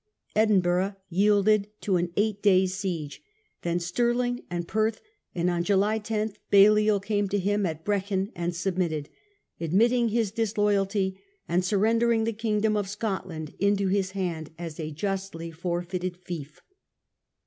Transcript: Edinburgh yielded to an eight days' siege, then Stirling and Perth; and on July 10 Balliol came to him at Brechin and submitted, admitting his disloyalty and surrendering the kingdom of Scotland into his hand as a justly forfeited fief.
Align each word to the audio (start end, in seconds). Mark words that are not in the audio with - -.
Edinburgh 0.35 0.95
yielded 1.09 1.67
to 1.81 1.97
an 1.97 2.11
eight 2.17 2.41
days' 2.41 2.73
siege, 2.73 3.21
then 3.61 3.79
Stirling 3.79 4.41
and 4.49 4.67
Perth; 4.67 4.99
and 5.35 5.47
on 5.47 5.63
July 5.63 5.99
10 5.99 6.33
Balliol 6.49 6.99
came 6.99 7.29
to 7.29 7.37
him 7.37 7.67
at 7.67 7.85
Brechin 7.85 8.31
and 8.35 8.55
submitted, 8.55 9.09
admitting 9.59 10.07
his 10.09 10.31
disloyalty 10.31 11.21
and 11.47 11.63
surrendering 11.63 12.23
the 12.23 12.33
kingdom 12.33 12.75
of 12.75 12.89
Scotland 12.89 13.53
into 13.59 13.89
his 13.89 14.13
hand 14.13 14.49
as 14.57 14.79
a 14.79 14.89
justly 14.89 15.51
forfeited 15.51 16.17
fief. 16.17 16.61